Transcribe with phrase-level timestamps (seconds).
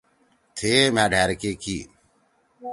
[0.55, 1.77] تھِئے مھأ ڈھأر کے کی۔